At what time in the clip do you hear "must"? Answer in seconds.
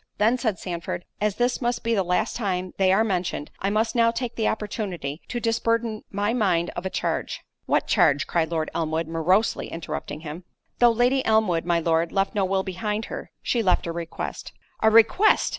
1.61-1.83, 3.69-3.93